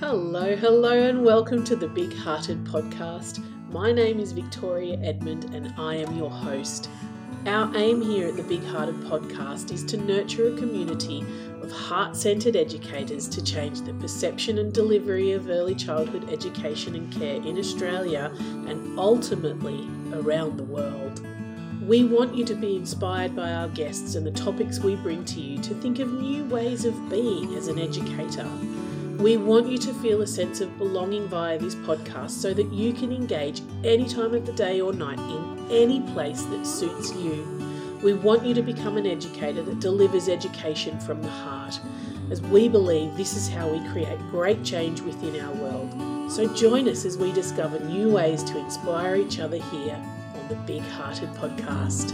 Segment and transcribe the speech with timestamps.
[0.00, 3.40] Hello, hello, and welcome to the Big Hearted Podcast.
[3.70, 6.90] My name is Victoria Edmond, and I am your host.
[7.46, 11.24] Our aim here at the Big Hearted Podcast is to nurture a community
[11.62, 17.12] of heart centered educators to change the perception and delivery of early childhood education and
[17.12, 18.32] care in Australia
[18.66, 21.24] and ultimately around the world.
[21.86, 25.40] We want you to be inspired by our guests and the topics we bring to
[25.40, 28.50] you to think of new ways of being as an educator.
[29.18, 32.92] We want you to feel a sense of belonging via this podcast so that you
[32.92, 38.00] can engage any time of the day or night in any place that suits you.
[38.02, 41.80] We want you to become an educator that delivers education from the heart,
[42.30, 46.30] as we believe this is how we create great change within our world.
[46.30, 49.96] So join us as we discover new ways to inspire each other here
[50.34, 52.12] on the Big Hearted Podcast.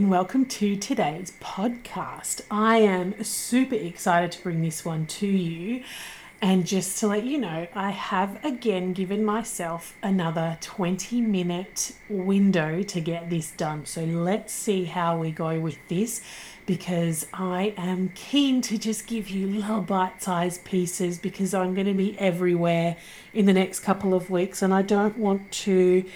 [0.00, 2.40] And welcome to today's podcast.
[2.50, 5.84] I am super excited to bring this one to you.
[6.40, 12.82] And just to let you know, I have again given myself another 20 minute window
[12.82, 13.84] to get this done.
[13.84, 16.22] So let's see how we go with this
[16.64, 21.88] because I am keen to just give you little bite sized pieces because I'm going
[21.88, 22.96] to be everywhere
[23.34, 26.06] in the next couple of weeks and I don't want to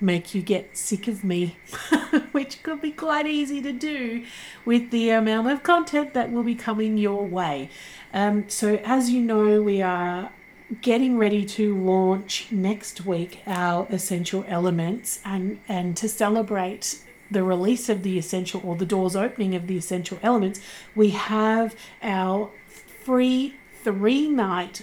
[0.00, 1.56] make you get sick of me,
[2.32, 4.24] which could be quite easy to do
[4.64, 7.70] with the amount of content that will be coming your way.
[8.12, 10.30] Um, so, as you know, we are
[10.82, 17.88] getting ready to launch next week our essential elements and, and to celebrate the release
[17.88, 20.60] of the essential or the doors opening of the essential elements,
[20.94, 22.50] we have our
[23.04, 24.82] free three night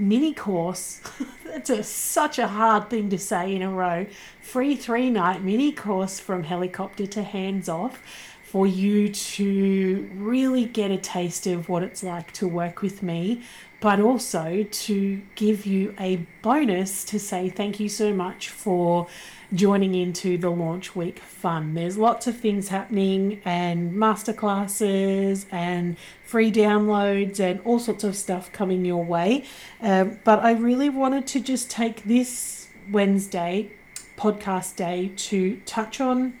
[0.00, 1.00] mini course.
[1.44, 4.06] That's a, such a hard thing to say in a row.
[4.40, 8.02] Free three night mini course from helicopter to hands off
[8.42, 13.42] for you to really get a taste of what it's like to work with me,
[13.80, 19.06] but also to give you a bonus to say thank you so much for
[19.52, 21.74] joining into the launch week fun.
[21.74, 28.52] There's lots of things happening and masterclasses and free downloads and all sorts of stuff
[28.52, 29.44] coming your way.
[29.80, 33.70] Um, but I really wanted to just take this Wednesday
[34.16, 36.34] podcast day to touch on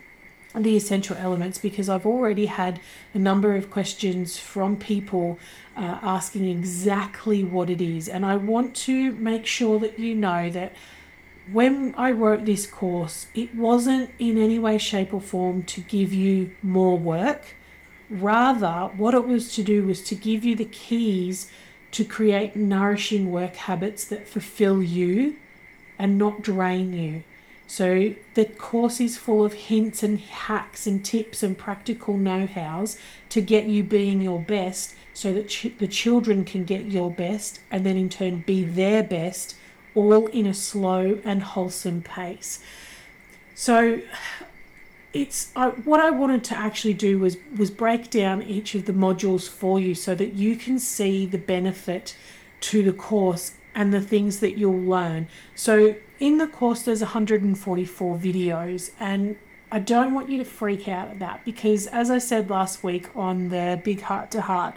[0.54, 2.80] the essential elements because I've already had
[3.14, 5.38] a number of questions from people
[5.76, 8.08] uh, asking exactly what it is.
[8.08, 10.74] And I want to make sure that you know that
[11.52, 16.12] when I wrote this course, it wasn't in any way, shape, or form to give
[16.12, 17.54] you more work.
[18.08, 21.50] Rather, what it was to do was to give you the keys
[21.92, 25.36] to create nourishing work habits that fulfill you
[25.98, 27.22] and not drain you.
[27.66, 32.98] So, the course is full of hints and hacks and tips and practical know hows
[33.28, 37.60] to get you being your best so that ch- the children can get your best
[37.70, 39.54] and then in turn be their best
[39.94, 42.60] all in a slow and wholesome pace.
[43.54, 44.00] So
[45.12, 48.92] it's I, what I wanted to actually do was was break down each of the
[48.92, 52.16] modules for you so that you can see the benefit
[52.60, 55.28] to the course and the things that you'll learn.
[55.54, 59.36] So in the course there's 144 videos and
[59.72, 63.08] I don't want you to freak out at that because as I said last week
[63.16, 64.74] on the big heart to heart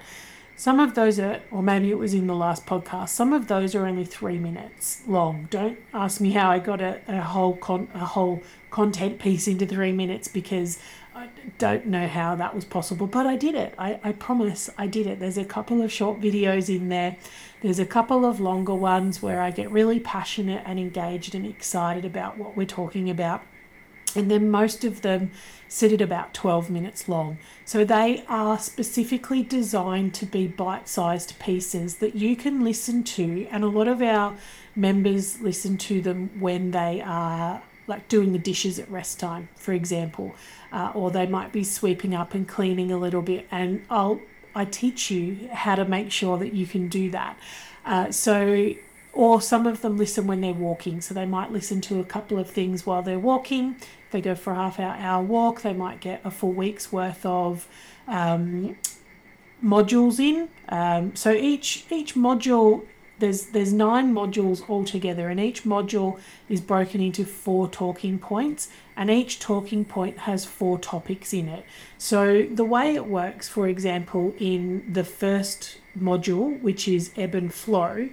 [0.64, 3.76] some of those are, or maybe it was in the last podcast, some of those
[3.76, 5.46] are only three minutes long.
[5.50, 9.66] Don't ask me how I got a, a whole con, a whole content piece into
[9.66, 10.80] three minutes because
[11.14, 13.76] I don't know how that was possible, but I did it.
[13.78, 15.20] I, I promise I did it.
[15.20, 17.18] There's a couple of short videos in there.
[17.62, 22.06] There's a couple of longer ones where I get really passionate and engaged and excited
[22.06, 23.44] about what we're talking about.
[24.16, 25.32] And then most of them
[25.68, 27.38] sit at about 12 minutes long.
[27.66, 33.48] So they are specifically designed to be bite sized pieces that you can listen to,
[33.50, 34.36] and a lot of our
[34.76, 39.74] members listen to them when they are like doing the dishes at rest time, for
[39.74, 40.34] example,
[40.72, 44.22] uh, or they might be sweeping up and cleaning a little bit, and I'll
[44.56, 47.38] I teach you how to make sure that you can do that.
[47.86, 48.74] Uh, so
[49.14, 51.00] or some of them listen when they're walking.
[51.00, 53.76] So they might listen to a couple of things while they're walking.
[54.12, 55.62] They go for a half hour hour walk.
[55.62, 57.68] They might get a full week's worth of
[58.08, 58.76] um,
[59.64, 60.50] modules in.
[60.70, 62.86] Um, so each each module
[63.20, 66.20] there's there's nine modules altogether, and each module
[66.50, 71.64] is broken into four talking points, and each talking point has four topics in it.
[71.98, 77.54] So the way it works, for example, in the first module, which is ebb and
[77.54, 78.10] flow,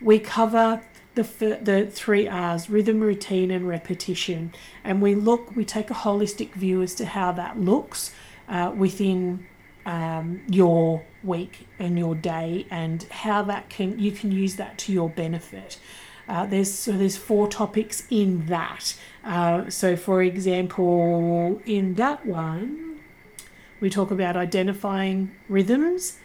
[0.00, 0.82] we cover
[1.14, 1.22] the
[1.60, 4.52] the three R's: rhythm, routine, and repetition,
[4.84, 8.12] and we look we take a holistic view as to how that looks
[8.48, 9.46] uh, within
[9.86, 14.92] um, your week and your day and how that can you can use that to
[14.92, 15.78] your benefit.
[16.28, 18.94] Uh, there's so there's four topics in that.
[19.24, 23.00] Uh, so for example, in that one,
[23.80, 26.18] we talk about identifying rhythms.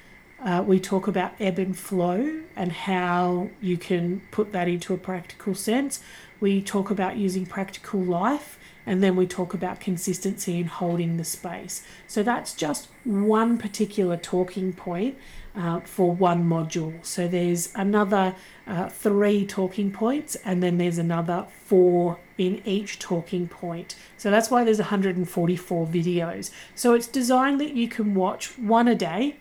[0.43, 4.97] Uh, we talk about ebb and flow and how you can put that into a
[4.97, 6.01] practical sense.
[6.41, 11.23] We talk about using practical life and then we talk about consistency in holding the
[11.23, 11.83] space.
[12.07, 15.17] So that's just one particular talking point
[15.55, 17.05] uh, for one module.
[17.05, 18.35] So there's another
[18.67, 23.95] uh, three talking points, and then there's another four in each talking point.
[24.17, 26.51] So that's why there's 144 videos.
[26.75, 29.37] So it's designed that you can watch one a day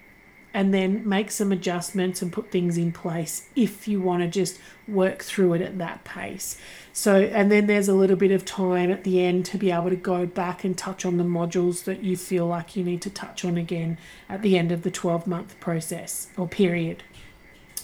[0.55, 4.59] and then make some adjustments and put things in place if you want to just
[4.87, 6.59] work through it at that pace.
[6.93, 9.91] So, and then there's a little bit of time at the end to be able
[9.91, 13.11] to go back and touch on the modules that you feel like you need to
[13.11, 17.03] touch on again at the end of the 12 month process or period.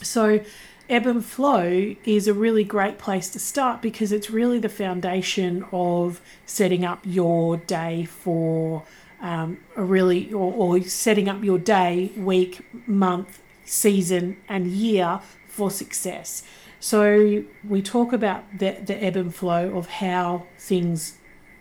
[0.01, 0.41] So,
[0.89, 5.65] ebb and flow is a really great place to start because it's really the foundation
[5.71, 8.83] of setting up your day for
[9.21, 15.69] um, a really, or, or setting up your day, week, month, season, and year for
[15.69, 16.43] success.
[16.79, 21.18] So we talk about the, the ebb and flow of how things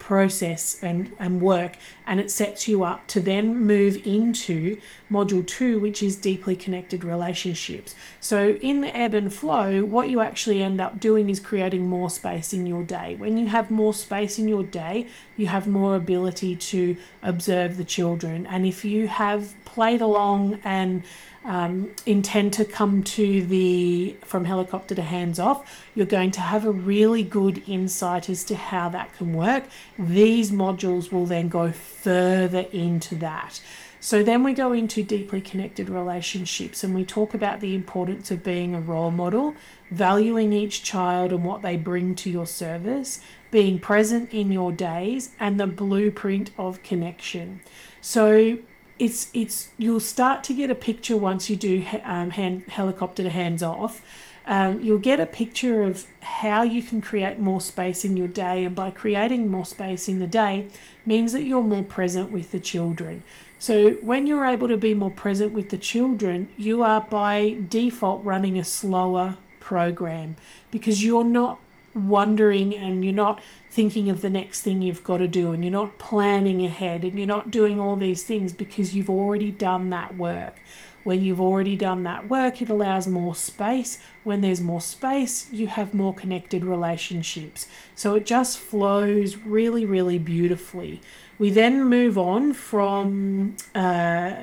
[0.08, 1.76] process and, and work,
[2.06, 4.80] and it sets you up to then move into
[5.12, 7.94] module two, which is deeply connected relationships.
[8.18, 12.08] So, in the ebb and flow, what you actually end up doing is creating more
[12.08, 13.16] space in your day.
[13.16, 17.84] When you have more space in your day, you have more ability to observe the
[17.84, 18.46] children.
[18.46, 21.02] And if you have played along and
[21.44, 26.64] um, intend to come to the from helicopter to hands off, you're going to have
[26.64, 29.64] a really good insight as to how that can work.
[29.98, 33.60] These modules will then go further into that.
[34.00, 38.44] So then we go into deeply connected relationships and we talk about the importance of
[38.44, 39.54] being a role model,
[39.90, 43.20] valuing each child and what they bring to your service,
[43.50, 47.60] being present in your days, and the blueprint of connection.
[48.00, 48.58] So
[48.98, 53.30] it's it's you'll start to get a picture once you do um, hand helicopter to
[53.30, 54.02] hands off.
[54.46, 58.64] Um, you'll get a picture of how you can create more space in your day,
[58.64, 60.68] and by creating more space in the day,
[61.04, 63.22] means that you're more present with the children.
[63.58, 68.24] So when you're able to be more present with the children, you are by default
[68.24, 70.36] running a slower program
[70.70, 71.58] because you're not
[71.94, 75.72] wondering and you're not thinking of the next thing you've got to do and you're
[75.72, 80.16] not planning ahead and you're not doing all these things because you've already done that
[80.16, 80.60] work.
[81.04, 83.98] When you've already done that work, it allows more space.
[84.24, 87.66] When there's more space, you have more connected relationships.
[87.94, 91.00] So it just flows really, really beautifully.
[91.38, 94.34] We then move on from uh,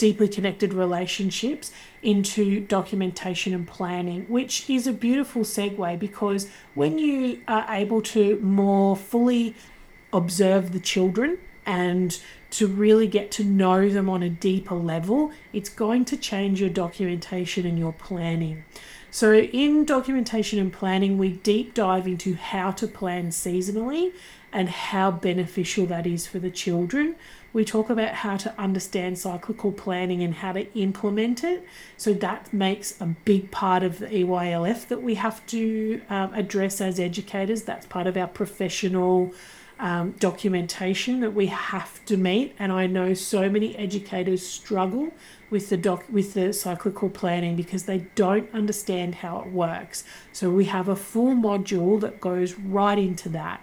[0.00, 7.38] deeply connected relationships into documentation and planning, which is a beautiful segue because when you
[7.46, 9.54] are able to more fully
[10.10, 11.36] observe the children
[11.66, 12.18] and
[12.48, 16.70] to really get to know them on a deeper level, it's going to change your
[16.70, 18.64] documentation and your planning.
[19.10, 24.12] So, in documentation and planning, we deep dive into how to plan seasonally
[24.52, 27.16] and how beneficial that is for the children.
[27.52, 31.66] We talk about how to understand cyclical planning and how to implement it.
[31.96, 36.80] So that makes a big part of the EYLF that we have to um, address
[36.80, 37.62] as educators.
[37.62, 39.34] That's part of our professional
[39.80, 42.54] um, documentation that we have to meet.
[42.58, 45.12] And I know so many educators struggle
[45.48, 50.04] with the doc with the cyclical planning because they don't understand how it works.
[50.32, 53.60] So we have a full module that goes right into that.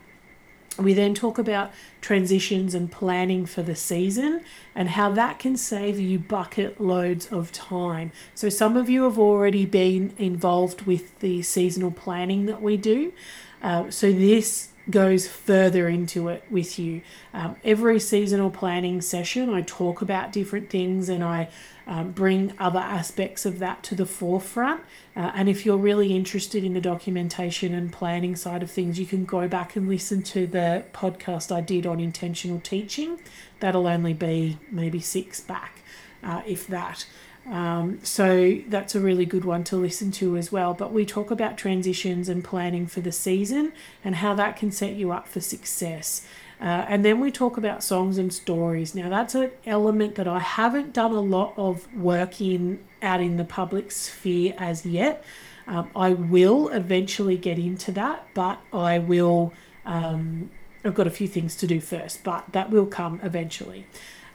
[0.77, 4.41] We then talk about transitions and planning for the season
[4.75, 8.11] and how that can save you bucket loads of time.
[8.35, 13.13] So, some of you have already been involved with the seasonal planning that we do.
[13.61, 17.01] Uh, so, this goes further into it with you.
[17.33, 21.49] Um, every seasonal planning session, I talk about different things and I
[21.85, 24.81] um, bring other aspects of that to the forefront.
[25.15, 29.05] Uh, and if you're really interested in the documentation and planning side of things, you
[29.05, 33.19] can go back and listen to the podcast I did on intentional teaching.
[33.59, 35.81] That'll only be maybe six back.
[36.23, 37.05] Uh, if that.
[37.49, 40.73] Um, so that's a really good one to listen to as well.
[40.73, 43.71] But we talk about transitions and planning for the season
[44.03, 46.25] and how that can set you up for success.
[46.59, 48.95] Uh, and then we talk about songs and stories.
[48.95, 53.37] Now, that's an element that I haven't done a lot of work in out in
[53.37, 55.23] the public sphere as yet.
[55.67, 59.53] Um, I will eventually get into that, but I will.
[59.85, 60.49] Um,
[60.83, 63.85] I've got a few things to do first, but that will come eventually.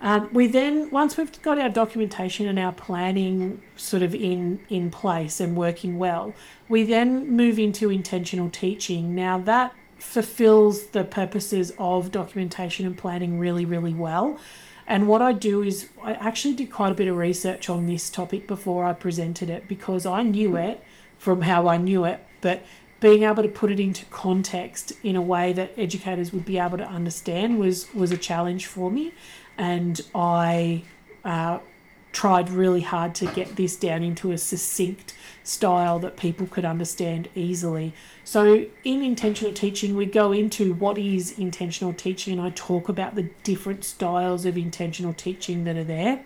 [0.03, 4.91] Um, we then, once we've got our documentation and our planning sort of in in
[4.91, 6.35] place and working well,
[6.69, 9.15] we then move into intentional teaching.
[9.15, 14.41] Now that fulfills the purposes of documentation and planning really, really well.
[14.89, 18.11] And what I do is I actually did quite a bit of research on this
[18.11, 20.83] topic before I presented it because I knew it
[21.17, 22.65] from how I knew it, but
[22.99, 26.79] being able to put it into context in a way that educators would be able
[26.79, 29.13] to understand was was a challenge for me,
[29.59, 30.85] and I
[31.25, 31.59] uh,
[32.13, 37.29] tried really hard to get this down into a succinct style that people could understand
[37.35, 37.93] easily.
[38.25, 43.15] So, in intentional teaching, we go into what is intentional teaching, and I talk about
[43.15, 46.23] the different styles of intentional teaching that are there.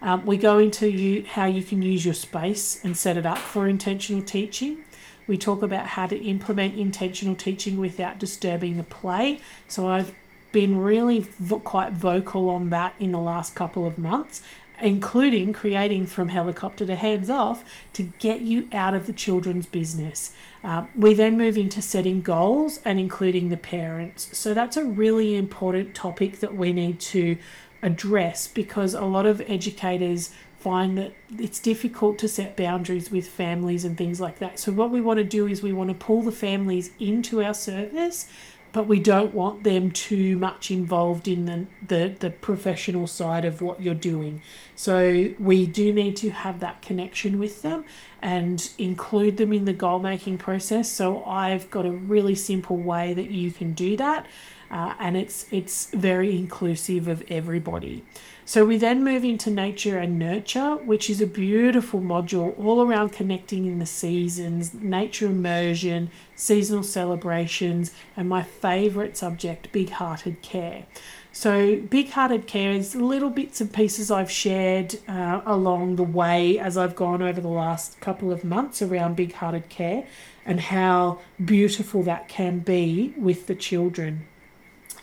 [0.00, 3.38] Um, we go into you, how you can use your space and set it up
[3.38, 4.84] for intentional teaching.
[5.28, 9.40] We talk about how to implement intentional teaching without disturbing the play.
[9.68, 10.14] So, I've
[10.52, 14.42] been really vo- quite vocal on that in the last couple of months
[14.82, 20.32] including creating from helicopter to hands off to get you out of the children's business.
[20.64, 24.36] Uh, we then move into setting goals and including the parents.
[24.36, 27.38] So that's a really important topic that we need to
[27.80, 33.84] address because a lot of educators find that it's difficult to set boundaries with families
[33.84, 34.60] and things like that.
[34.60, 37.54] So what we want to do is we want to pull the families into our
[37.54, 38.28] service
[38.72, 43.60] but we don't want them too much involved in the, the, the professional side of
[43.60, 44.40] what you're doing.
[44.74, 47.84] So we do need to have that connection with them
[48.22, 50.90] and include them in the goal making process.
[50.90, 54.26] So I've got a really simple way that you can do that,
[54.70, 58.04] uh, and it's it's very inclusive of everybody.
[58.52, 63.14] So we then move into nature and nurture, which is a beautiful module all around
[63.14, 70.84] connecting in the seasons, nature immersion, seasonal celebrations, and my favourite subject, big hearted care.
[71.32, 76.58] So, big hearted care is little bits and pieces I've shared uh, along the way
[76.58, 80.04] as I've gone over the last couple of months around big hearted care
[80.44, 84.26] and how beautiful that can be with the children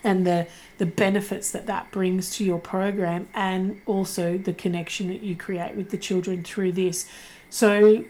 [0.04, 5.22] and the the benefits that that brings to your program and also the connection that
[5.22, 7.10] you create with the children through this.
[7.50, 8.06] So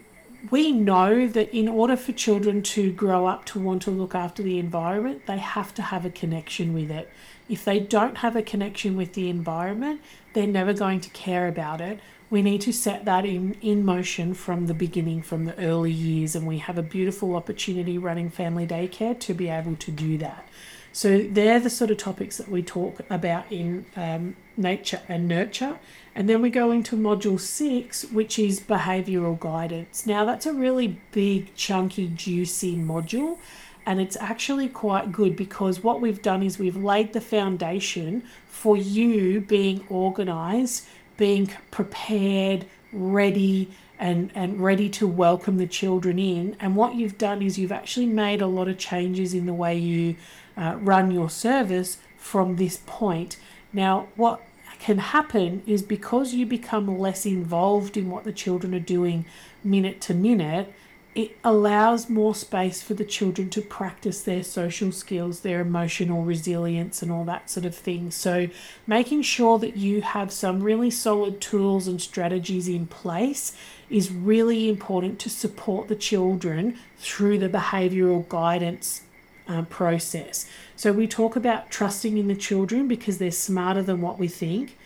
[0.50, 4.42] we know that in order for children to grow up to want to look after
[4.42, 7.10] the environment they have to have a connection with it.
[7.48, 10.00] If they don't have a connection with the environment
[10.32, 12.00] they're never going to care about it.
[12.30, 16.36] We need to set that in, in motion from the beginning, from the early years,
[16.36, 20.48] and we have a beautiful opportunity running family daycare to be able to do that.
[20.92, 25.78] So they're the sort of topics that we talk about in um, nature and nurture.
[26.14, 30.06] And then we go into module six, which is behavioral guidance.
[30.06, 33.38] Now, that's a really big, chunky, juicy module.
[33.86, 38.76] And it's actually quite good because what we've done is we've laid the foundation for
[38.76, 43.70] you being organized, being prepared, ready,
[44.00, 46.56] and, and ready to welcome the children in.
[46.58, 49.76] And what you've done is you've actually made a lot of changes in the way
[49.76, 50.16] you
[50.56, 53.36] uh, run your service from this point.
[53.74, 54.40] Now, what
[54.78, 59.26] can happen is because you become less involved in what the children are doing
[59.62, 60.72] minute to minute,
[61.14, 67.02] it allows more space for the children to practice their social skills, their emotional resilience,
[67.02, 68.12] and all that sort of thing.
[68.12, 68.46] So,
[68.86, 73.52] making sure that you have some really solid tools and strategies in place
[73.90, 79.02] is really important to support the children through the behavioural guidance
[79.48, 80.46] uh, process.
[80.76, 84.76] So we talk about trusting in the children because they're smarter than what we think.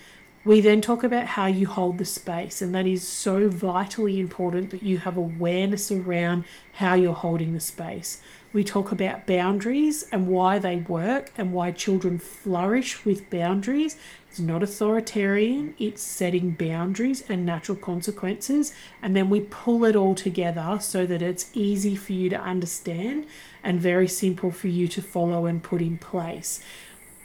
[0.44, 4.70] We then talk about how you hold the space, and that is so vitally important
[4.70, 6.44] that you have awareness around
[6.74, 8.20] how you're holding the space.
[8.52, 13.96] We talk about boundaries and why they work and why children flourish with boundaries.
[14.34, 18.74] It's not authoritarian, it's setting boundaries and natural consequences.
[19.00, 23.26] And then we pull it all together so that it's easy for you to understand
[23.62, 26.60] and very simple for you to follow and put in place.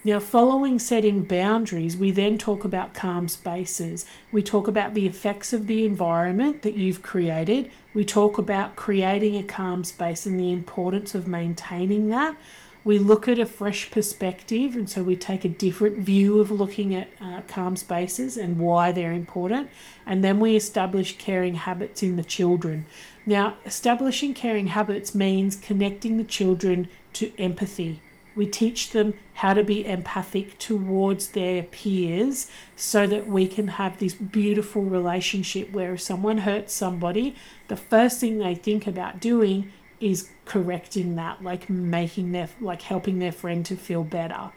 [0.04, 4.06] Now, following setting boundaries, we then talk about calm spaces.
[4.32, 7.72] We talk about the effects of the environment that you've created.
[7.96, 12.38] We talk about creating a calm space and the importance of maintaining that.
[12.84, 16.96] We look at a fresh perspective, and so we take a different view of looking
[16.96, 19.70] at uh, calm spaces and why they're important.
[20.06, 22.86] And then we establish caring habits in the children.
[23.26, 28.02] Now, establishing caring habits means connecting the children to empathy.
[28.36, 33.98] We teach them how to be empathic towards their peers so that we can have
[33.98, 37.36] this beautiful relationship where if someone hurts somebody,
[37.68, 43.20] the first thing they think about doing is correcting that, like making their, like helping
[43.20, 44.52] their friend to feel better.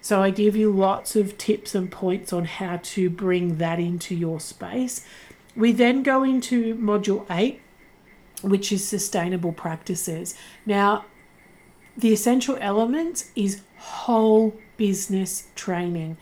[0.00, 4.14] So I give you lots of tips and points on how to bring that into
[4.14, 5.04] your space.
[5.56, 7.60] We then go into module eight,
[8.42, 10.34] which is sustainable practices.
[10.64, 11.04] Now,
[11.96, 16.16] the essential elements is whole business training.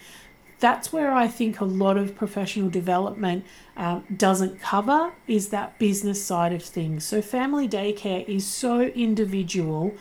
[0.59, 3.45] That's where I think a lot of professional development
[3.77, 7.05] um, doesn't cover is that business side of things.
[7.05, 9.95] So, family daycare is so individual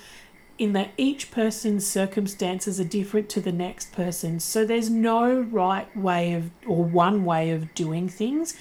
[0.57, 4.39] in that each person's circumstances are different to the next person.
[4.39, 8.55] So, there's no right way of or one way of doing things,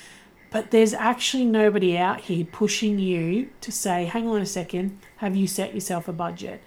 [0.50, 5.36] but there's actually nobody out here pushing you to say, hang on a second, have
[5.36, 6.60] you set yourself a budget?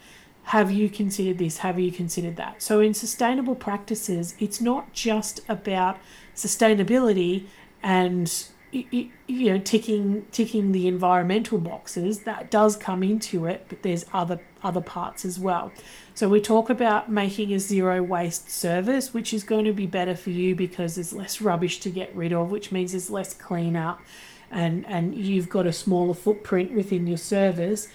[0.48, 1.58] Have you considered this?
[1.58, 2.62] Have you considered that?
[2.62, 5.98] So, in sustainable practices, it's not just about
[6.36, 7.48] sustainability
[7.84, 14.06] and you know ticking ticking the environmental boxes that does come into it but there's
[14.12, 15.72] other other parts as well
[16.13, 20.16] so we talk about making a zero waste service which is going to be better
[20.16, 24.01] for you because there's less rubbish to get rid of which means there's less cleanup
[24.51, 27.88] and and you've got a smaller footprint within your service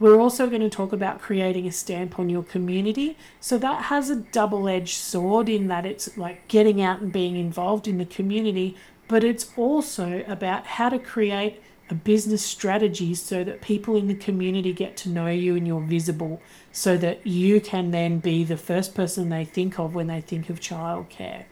[0.00, 3.16] we're also going to talk about creating a stamp on your community.
[3.38, 7.36] So that has a double edged sword in that it's like getting out and being
[7.36, 8.76] involved in the community,
[9.06, 14.14] but it's also about how to create a business strategy so that people in the
[14.14, 16.40] community get to know you and you're visible
[16.72, 20.48] so that you can then be the first person they think of when they think
[20.48, 21.44] of childcare.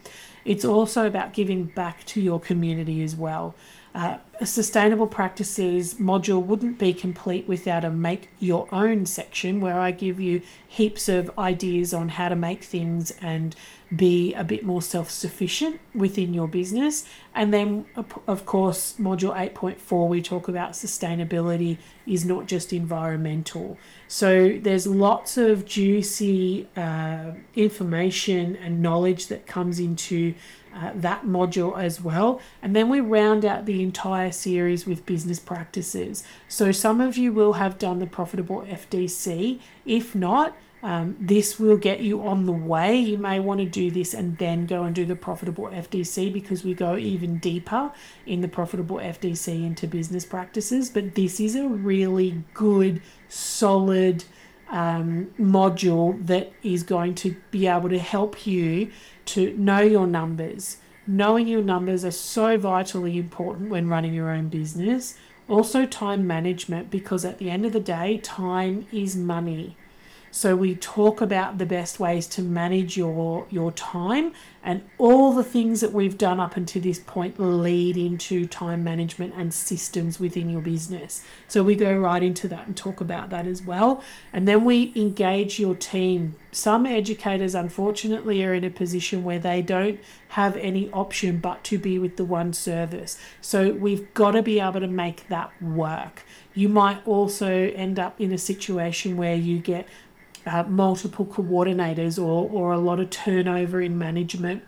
[0.45, 3.55] It's also about giving back to your community as well.
[3.99, 9.81] Uh, a sustainable practices module wouldn't be complete without a make your own section where
[9.81, 13.57] I give you heaps of ideas on how to make things and
[13.97, 17.07] be a bit more self sufficient within your business.
[17.35, 17.87] And then,
[18.29, 23.79] of course, module 8.4, we talk about sustainability is not just environmental.
[24.07, 30.35] So there's lots of juicy uh, information and knowledge that comes into
[30.75, 32.41] uh, that module as well.
[32.63, 36.25] And then we round out the entire series with business practices.
[36.49, 39.61] So some of you will have done the profitable FDC.
[39.85, 42.97] If not, um, this will get you on the way.
[42.97, 46.63] You may want to do this and then go and do the profitable FDC because
[46.63, 47.93] we go even deeper
[48.27, 50.89] in the profitable FDC into business practices.
[50.89, 54.25] But this is a really good, solid
[54.71, 58.91] um, module that is going to be able to help you
[59.29, 60.77] to know your numbers.
[61.07, 65.17] Knowing your numbers are so vitally important when running your own business.
[65.49, 69.78] Also, time management because at the end of the day, time is money.
[70.39, 75.43] So we talk about the best ways to manage your your time and all the
[75.43, 80.49] things that we've done up until this point lead into time management and systems within
[80.49, 81.25] your business.
[81.49, 84.01] So we go right into that and talk about that as well.
[84.33, 86.37] And then we engage your team.
[86.53, 89.99] Some educators unfortunately are in a position where they don't
[90.29, 93.19] have any option but to be with the one service.
[93.41, 96.23] So we've got to be able to make that work.
[96.55, 99.87] You might also end up in a situation where you get
[100.49, 104.63] uh, multiple coordinators or, or a lot of turnover in management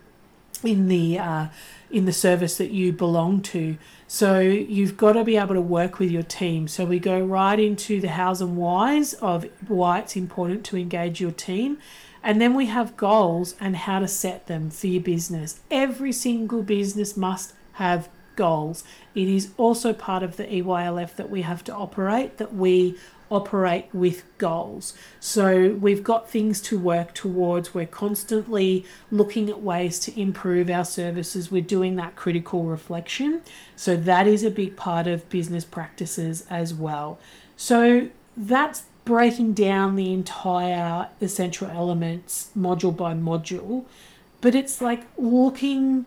[0.63, 1.47] in the uh,
[1.89, 3.77] in the service that you belong to.
[4.07, 6.67] So you've got to be able to work with your team.
[6.67, 11.19] So we go right into the hows and whys of why it's important to engage
[11.19, 11.77] your team.
[12.23, 15.59] And then we have goals and how to set them for your business.
[15.71, 18.09] Every single business must have
[18.41, 18.83] goals.
[19.13, 22.97] It is also part of the EYLF that we have to operate, that we
[23.29, 24.93] operate with goals.
[25.19, 27.73] So we've got things to work towards.
[27.75, 31.51] We're constantly looking at ways to improve our services.
[31.51, 33.41] We're doing that critical reflection.
[33.75, 37.19] So that is a big part of business practices as well.
[37.55, 43.85] So that's breaking down the entire essential elements module by module.
[44.41, 46.05] But it's like looking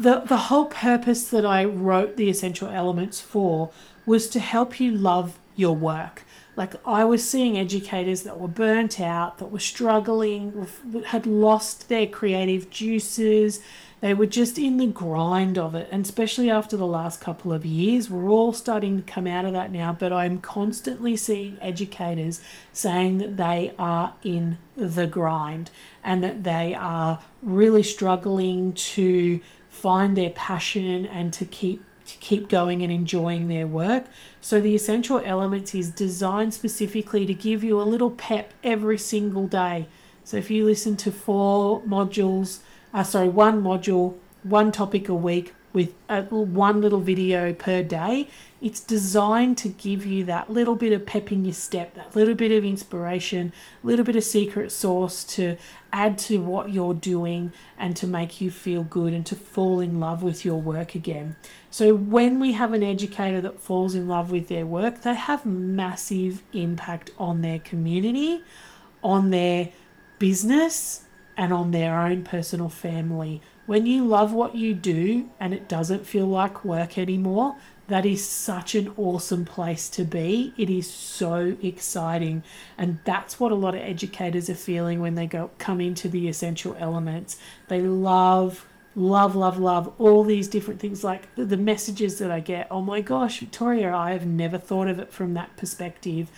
[0.00, 3.70] the the whole purpose that I wrote the essential elements for
[4.04, 6.22] was to help you love your work.
[6.54, 10.66] Like I was seeing educators that were burnt out, that were struggling,
[11.06, 13.60] had lost their creative juices,
[14.00, 15.88] They were just in the grind of it.
[15.90, 19.52] And especially after the last couple of years, we're all starting to come out of
[19.54, 19.96] that now.
[19.98, 25.70] But I'm constantly seeing educators saying that they are in the grind
[26.04, 29.40] and that they are really struggling to
[29.76, 34.04] find their passion and to keep to keep going and enjoying their work.
[34.40, 39.48] So the essential elements is designed specifically to give you a little pep every single
[39.48, 39.88] day.
[40.22, 42.60] So if you listen to four modules,
[42.94, 48.26] uh, sorry, one module, one topic a week with a, one little video per day,
[48.62, 52.34] it's designed to give you that little bit of pep in your step, that little
[52.34, 53.52] bit of inspiration,
[53.84, 55.58] a little bit of secret sauce to
[55.92, 60.00] add to what you're doing and to make you feel good and to fall in
[60.00, 61.36] love with your work again.
[61.70, 65.44] So, when we have an educator that falls in love with their work, they have
[65.44, 68.42] massive impact on their community,
[69.04, 69.68] on their
[70.18, 71.02] business,
[71.36, 73.42] and on their own personal family.
[73.66, 77.56] When you love what you do and it doesn't feel like work anymore,
[77.88, 80.52] that is such an awesome place to be.
[80.56, 82.42] It is so exciting.
[82.78, 86.28] And that's what a lot of educators are feeling when they go come into the
[86.28, 87.38] essential elements.
[87.68, 88.66] They love
[88.98, 92.66] love love love all these different things like the messages that I get.
[92.70, 96.30] Oh my gosh, Victoria, I have never thought of it from that perspective.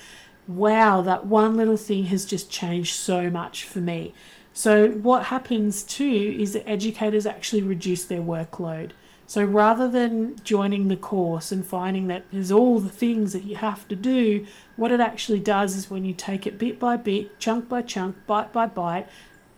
[0.48, 4.12] Wow, that one little thing has just changed so much for me.
[4.58, 8.90] So what happens too is that educators actually reduce their workload.
[9.24, 13.54] So rather than joining the course and finding that there's all the things that you
[13.54, 14.44] have to do,
[14.74, 18.16] what it actually does is when you take it bit by bit, chunk by chunk,
[18.26, 19.06] bite by bite,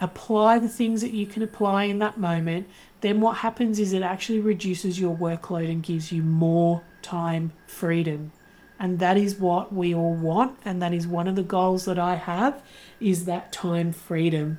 [0.00, 2.68] apply the things that you can apply in that moment,
[3.00, 8.32] then what happens is it actually reduces your workload and gives you more time freedom.
[8.78, 11.98] And that is what we all want and that is one of the goals that
[11.98, 12.62] I have
[13.00, 14.58] is that time freedom.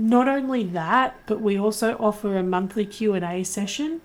[0.00, 4.00] Not only that, but we also offer a monthly Q&A session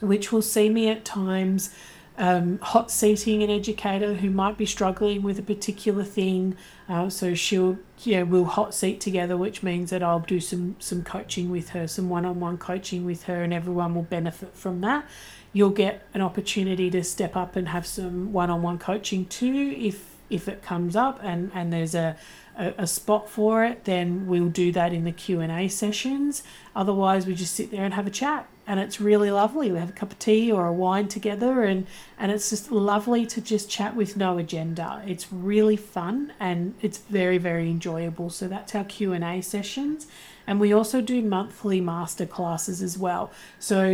[0.00, 1.74] which will see me at times
[2.16, 6.56] um, hot seating an educator who might be struggling with a particular thing.
[6.88, 11.04] Uh, so she'll, yeah, we'll hot seat together, which means that I'll do some some
[11.04, 15.06] coaching with her, some one-on-one coaching with her, and everyone will benefit from that.
[15.52, 20.48] You'll get an opportunity to step up and have some one-on-one coaching too, if if
[20.48, 22.16] it comes up, and and there's a
[22.58, 26.42] a, a spot for it, then we'll do that in the Q and A sessions.
[26.74, 29.72] Otherwise, we just sit there and have a chat, and it's really lovely.
[29.72, 31.86] We have a cup of tea or a wine together, and
[32.18, 35.02] and it's just lovely to just chat with no agenda.
[35.06, 38.30] It's really fun and it's very very enjoyable.
[38.30, 40.06] So that's our Q and A sessions,
[40.46, 43.30] and we also do monthly master classes as well.
[43.58, 43.88] So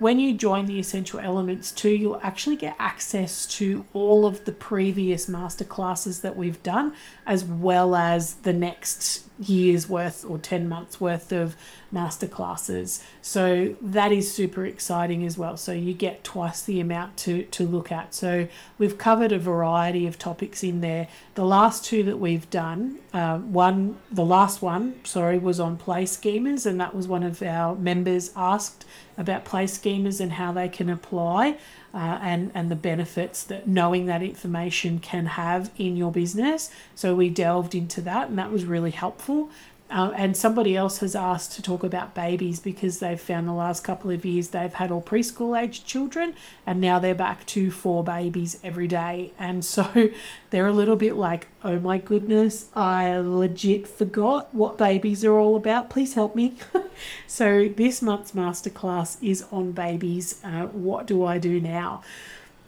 [0.00, 4.52] when you join the Essential Elements too, you'll actually get access to all of the
[4.52, 6.94] previous master classes that we've done,
[7.26, 11.56] as well as the next year's worth or 10 months worth of
[11.90, 13.02] master classes.
[13.22, 15.56] So that is super exciting as well.
[15.56, 18.14] So you get twice the amount to, to look at.
[18.14, 18.48] So
[18.78, 21.08] we've covered a variety of topics in there.
[21.34, 26.04] The last two that we've done, uh, one, the last one, sorry, was on play
[26.04, 28.84] schemas, and that was one of our members asked
[29.16, 31.56] about play schemas and how they can apply
[31.92, 36.70] uh, and and the benefits that knowing that information can have in your business.
[36.94, 39.50] So we delved into that, and that was really helpful.
[39.90, 43.82] Uh, and somebody else has asked to talk about babies because they've found the last
[43.82, 48.04] couple of years they've had all preschool age children and now they're back to four
[48.04, 49.32] babies every day.
[49.38, 50.10] And so
[50.50, 55.56] they're a little bit like, oh my goodness, I legit forgot what babies are all
[55.56, 55.90] about.
[55.90, 56.54] Please help me.
[57.26, 60.40] so this month's masterclass is on babies.
[60.44, 62.02] Uh, what do I do now?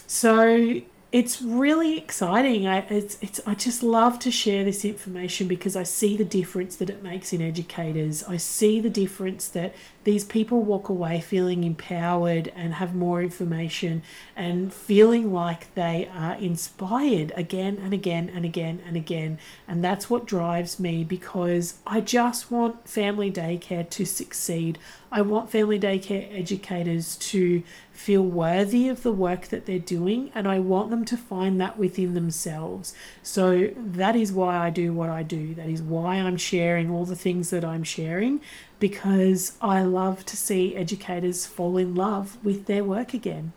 [0.06, 0.82] So
[1.12, 2.66] it's really exciting.
[2.66, 6.77] I it's it's I just love to share this information because I see the difference
[6.77, 8.25] that it makes in educators.
[8.25, 14.02] I see the difference that these people walk away feeling empowered and have more information
[14.34, 19.38] and feeling like they are inspired again and again and again and again.
[19.68, 24.78] And that's what drives me because I just want family daycare to succeed.
[25.10, 27.62] I want family daycare educators to
[27.92, 31.78] feel worthy of the work that they're doing, and I want them to find that
[31.78, 32.94] within themselves.
[33.22, 35.54] So that is why I do what I do.
[35.54, 38.40] That is why I'm sharing all the things that I'm sharing
[38.83, 43.53] because I love to see educators fall in love with their work again.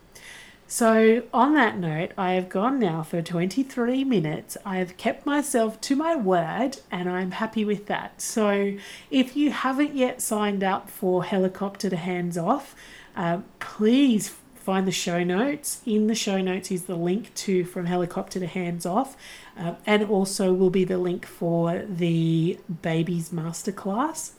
[0.68, 4.56] So, on that note, I have gone now for 23 minutes.
[4.64, 8.22] I have kept myself to my word and I'm happy with that.
[8.22, 8.76] So,
[9.10, 12.76] if you haven't yet signed up for Helicopter to Hands Off,
[13.16, 15.82] uh, please find the show notes.
[15.88, 19.18] In the show notes is the link to From Helicopter to Hands Off,
[19.58, 24.34] uh, and also will be the link for the Babies Masterclass.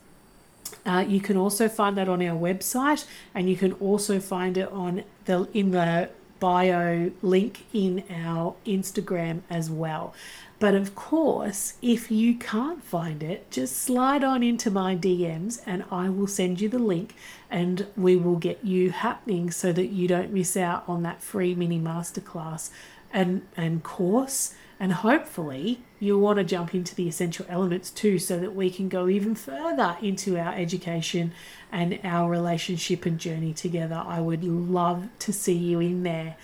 [0.84, 4.70] Uh, you can also find that on our website, and you can also find it
[4.70, 10.14] on the in the bio link in our Instagram as well.
[10.58, 15.84] But of course, if you can't find it, just slide on into my DMs and
[15.90, 17.14] I will send you the link
[17.50, 21.54] and we will get you happening so that you don't miss out on that free
[21.54, 22.70] mini masterclass
[23.12, 24.54] and, and course.
[24.78, 28.88] And hopefully, you'll want to jump into the essential elements too, so that we can
[28.90, 31.32] go even further into our education
[31.72, 34.02] and our relationship and journey together.
[34.06, 36.36] I would love to see you in there.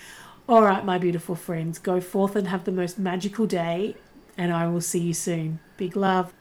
[0.49, 3.97] All right, my beautiful friends, go forth and have the most magical day,
[4.38, 5.61] and I will see you soon.
[5.77, 6.33] Big love.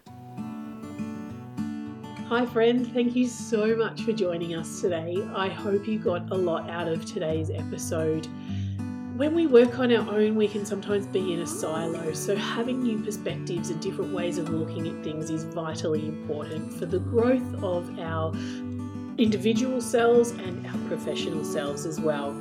[2.30, 2.88] Hi, friend.
[2.93, 5.17] Thank you so much for joining us today.
[5.36, 8.25] I hope you got a lot out of today's episode
[9.21, 12.12] when we work on our own, we can sometimes be in a silo.
[12.12, 16.88] So, having new perspectives and different ways of looking at things is vitally important for
[16.88, 18.34] the growth of our
[19.19, 22.31] individual selves and our professional selves as well.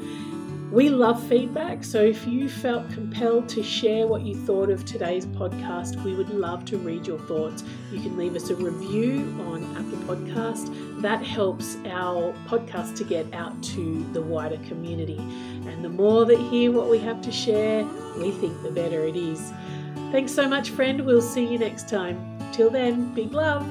[0.70, 5.26] We love feedback, so if you felt compelled to share what you thought of today's
[5.26, 7.64] podcast, we would love to read your thoughts.
[7.90, 11.02] You can leave us a review on Apple Podcast.
[11.02, 15.18] That helps our podcast to get out to the wider community.
[15.66, 17.84] And the more that hear what we have to share,
[18.18, 19.52] we think the better it is.
[20.12, 21.04] Thanks so much, friend.
[21.04, 22.38] We'll see you next time.
[22.52, 23.66] Till then, big love.